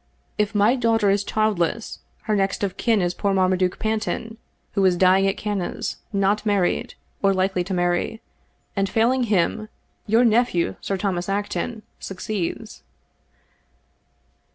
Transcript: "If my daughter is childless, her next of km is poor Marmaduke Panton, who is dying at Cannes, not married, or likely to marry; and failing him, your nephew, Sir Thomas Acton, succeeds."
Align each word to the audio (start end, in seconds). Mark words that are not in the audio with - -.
"If 0.38 0.54
my 0.54 0.76
daughter 0.76 1.08
is 1.08 1.24
childless, 1.24 2.00
her 2.24 2.36
next 2.36 2.62
of 2.62 2.76
km 2.76 3.00
is 3.00 3.14
poor 3.14 3.32
Marmaduke 3.32 3.78
Panton, 3.78 4.36
who 4.72 4.84
is 4.84 4.94
dying 4.94 5.26
at 5.26 5.38
Cannes, 5.38 5.96
not 6.12 6.44
married, 6.44 6.96
or 7.22 7.32
likely 7.32 7.64
to 7.64 7.72
marry; 7.72 8.20
and 8.76 8.90
failing 8.90 9.22
him, 9.22 9.70
your 10.06 10.22
nephew, 10.22 10.76
Sir 10.82 10.98
Thomas 10.98 11.30
Acton, 11.30 11.80
succeeds." 11.98 12.82